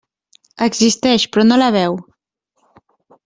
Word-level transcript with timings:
Existeix, 0.67 1.27
però 1.35 1.45
no 1.49 1.59
la 1.63 1.69
veu. 1.77 1.99